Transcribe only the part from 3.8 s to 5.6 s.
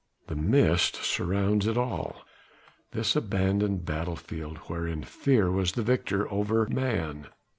battle field wherein fear